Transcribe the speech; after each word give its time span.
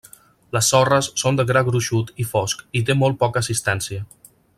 Les 0.55 0.69
sorres 0.73 1.09
són 1.23 1.37
de 1.39 1.45
gra 1.51 1.63
gruixut 1.67 2.09
i 2.25 2.27
fosc 2.31 2.65
i 2.81 2.83
té 2.89 2.99
molt 3.03 3.21
poca 3.25 3.45
assistència. 3.47 4.01